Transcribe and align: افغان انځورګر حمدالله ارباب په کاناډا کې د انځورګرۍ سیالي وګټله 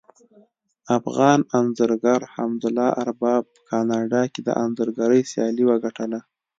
افغان 0.99 1.39
انځورګر 1.57 2.21
حمدالله 2.33 2.89
ارباب 3.03 3.43
په 3.53 3.59
کاناډا 3.71 4.23
کې 4.33 4.41
د 4.43 4.49
انځورګرۍ 4.63 5.21
سیالي 5.31 5.63
وګټله 5.67 6.19